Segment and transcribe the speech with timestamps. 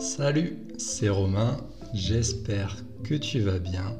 [0.00, 1.58] Salut, c'est Romain,
[1.92, 3.98] j'espère que tu vas bien.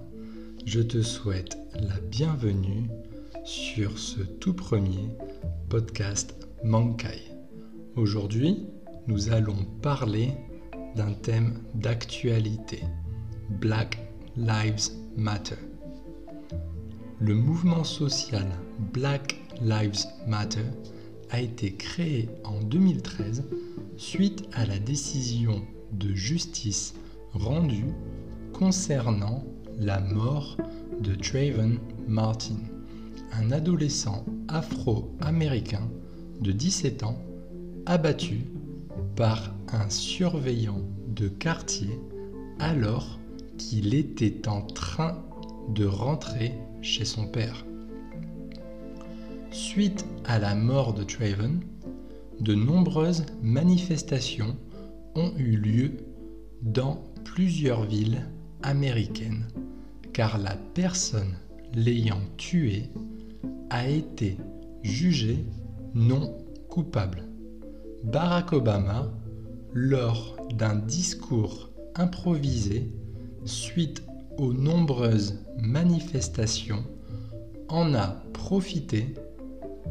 [0.65, 2.89] Je te souhaite la bienvenue
[3.45, 5.11] sur ce tout premier
[5.69, 6.35] podcast
[6.65, 7.21] Mankai.
[7.97, 8.67] Aujourd'hui,
[9.09, 10.33] nous allons parler
[10.97, 12.81] d'un thème d'actualité,
[13.61, 13.99] Black
[14.39, 15.59] Lives Matter.
[17.21, 18.47] Le mouvement social
[18.95, 20.65] Black Lives Matter
[21.29, 23.45] a été créé en 2013
[23.99, 25.63] suite à la décision
[25.93, 26.95] de justice
[27.33, 27.93] rendue
[28.53, 29.45] concernant
[29.79, 30.57] la mort
[31.01, 32.59] de Trayvon Martin,
[33.33, 35.89] un adolescent afro-américain
[36.41, 37.19] de 17 ans
[37.87, 38.41] abattu
[39.17, 41.99] par un surveillant de quartier
[42.59, 43.19] alors
[43.59, 45.23] qu'il était en train
[45.69, 46.53] de rentrer
[46.83, 47.65] chez son père.
[49.51, 51.61] Suite à la mort de Trayvon,
[52.41, 54.57] de nombreuses manifestations
[55.15, 55.93] ont eu lieu
[56.63, 58.27] dans plusieurs villes
[58.63, 59.49] américaines,
[60.13, 61.35] car la personne
[61.75, 62.91] l'ayant tué
[63.71, 64.37] a été
[64.83, 65.45] jugée
[65.95, 66.37] non
[66.69, 67.25] coupable.
[68.05, 69.13] Barack Obama,
[69.73, 72.91] lors d'un discours improvisé
[73.45, 74.03] suite
[74.39, 76.85] aux nombreuses manifestations,
[77.69, 79.15] en a profité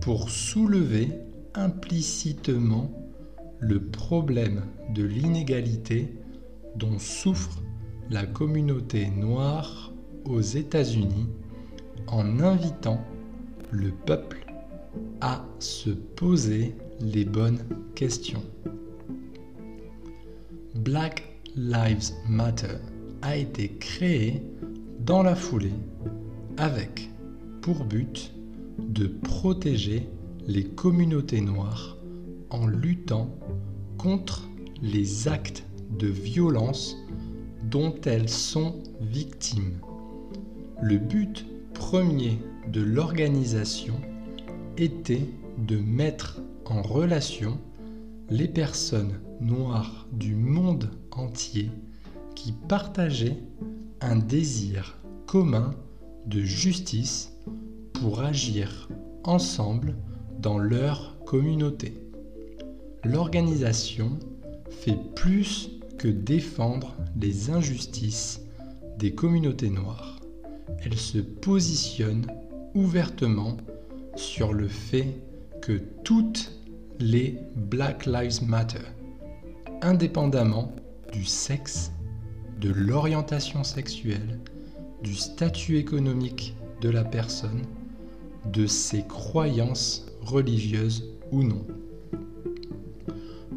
[0.01, 1.11] pour soulever
[1.53, 2.91] implicitement
[3.59, 6.13] le problème de l'inégalité
[6.75, 7.61] dont souffre
[8.09, 9.91] la communauté noire
[10.25, 11.27] aux États-Unis
[12.07, 13.03] en invitant
[13.71, 14.45] le peuple
[15.21, 17.63] à se poser les bonnes
[17.95, 18.43] questions.
[20.75, 21.23] Black
[21.55, 22.77] Lives Matter
[23.21, 24.41] a été créé
[24.99, 25.73] dans la foulée
[26.57, 27.09] avec
[27.61, 28.33] pour but
[28.77, 30.07] de protéger
[30.47, 31.98] les communautés noires
[32.49, 33.29] en luttant
[33.97, 34.47] contre
[34.81, 35.65] les actes
[35.97, 36.95] de violence
[37.63, 39.79] dont elles sont victimes.
[40.81, 42.39] Le but premier
[42.71, 43.99] de l'organisation
[44.77, 45.25] était
[45.57, 47.57] de mettre en relation
[48.29, 51.69] les personnes noires du monde entier
[52.35, 53.41] qui partageaient
[54.01, 55.71] un désir commun
[56.25, 57.33] de justice
[57.93, 58.89] pour agir
[59.23, 59.95] ensemble
[60.39, 62.08] dans leur communauté.
[63.03, 64.19] L'organisation
[64.69, 68.41] fait plus que défendre les injustices
[68.97, 70.19] des communautés noires.
[70.83, 72.27] Elle se positionne
[72.75, 73.57] ouvertement
[74.15, 75.15] sur le fait
[75.61, 76.51] que toutes
[76.99, 78.85] les Black Lives Matter,
[79.81, 80.73] indépendamment
[81.13, 81.91] du sexe,
[82.59, 84.39] de l'orientation sexuelle,
[85.01, 87.63] du statut économique de la personne,
[88.51, 91.65] de ses croyances religieuses ou non.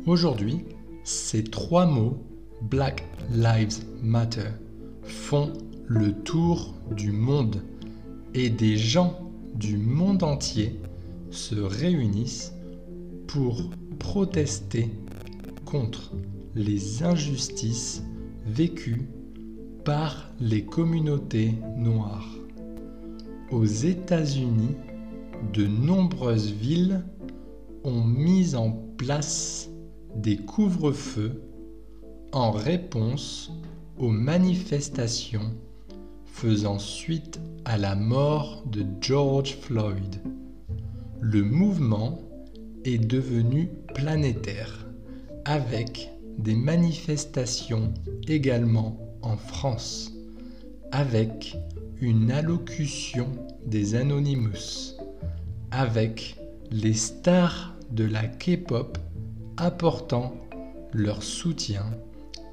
[0.05, 0.65] Aujourd'hui,
[1.05, 2.17] ces trois mots,
[2.61, 4.51] Black Lives Matter,
[5.05, 5.53] font
[5.87, 7.63] le tour du monde
[8.35, 10.81] et des gens du monde entier
[11.31, 12.53] se réunissent
[13.29, 13.63] pour
[14.01, 14.91] protester
[15.65, 16.13] contre
[16.57, 18.03] les injustices
[18.45, 19.09] vécues
[19.85, 22.29] par les communautés noires.
[23.53, 24.75] Aux États-Unis,
[25.53, 27.05] de nombreuses villes
[27.85, 29.72] ont mis en place
[30.17, 31.43] des couvre-feux
[32.33, 33.53] en réponse
[33.99, 35.55] aux manifestations
[36.27, 40.17] faisant suite à la mort de George Floyd.
[41.21, 42.19] Le mouvement
[42.85, 44.87] est devenu planétaire
[45.45, 47.93] avec des manifestations
[48.27, 50.13] également en France
[50.91, 51.57] avec
[52.01, 53.29] une allocution
[53.67, 54.97] des Anonymous
[55.71, 56.37] avec
[56.71, 58.99] les stars de la K-pop
[59.57, 60.35] apportant
[60.93, 61.85] leur soutien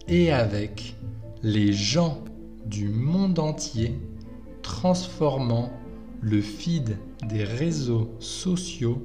[0.08, 0.96] et avec
[1.44, 2.24] les gens
[2.66, 3.96] du monde entier
[4.62, 5.72] transformant
[6.22, 9.02] le feed des réseaux sociaux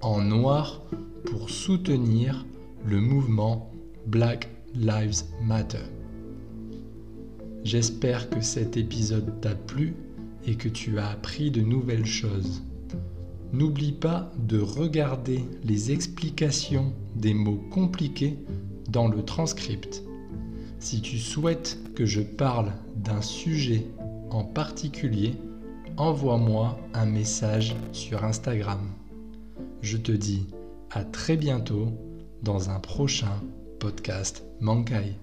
[0.00, 0.82] en noir
[1.24, 2.44] pour soutenir
[2.84, 3.70] le mouvement
[4.06, 5.84] Black Lives Matter.
[7.64, 9.94] J'espère que cet épisode t'a plu
[10.46, 12.62] et que tu as appris de nouvelles choses.
[13.52, 18.38] N'oublie pas de regarder les explications des mots compliqués
[18.88, 20.02] dans le transcript.
[20.78, 23.86] Si tu souhaites que je parle d'un sujet
[24.30, 25.34] en particulier,
[25.96, 28.80] envoie-moi un message sur Instagram.
[29.80, 30.46] Je te dis
[30.90, 31.88] à très bientôt
[32.42, 33.40] dans un prochain
[33.80, 35.14] podcast Mankai.